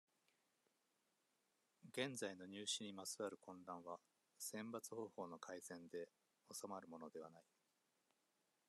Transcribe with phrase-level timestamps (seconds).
[1.91, 3.99] 現在の入試にまつわる混乱は、
[4.39, 6.09] 選抜方法の改善で
[6.51, 7.43] 収まるものではない。